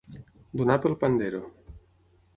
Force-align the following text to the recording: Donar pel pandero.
Donar 0.61 0.77
pel 0.85 0.97
pandero. 1.05 1.43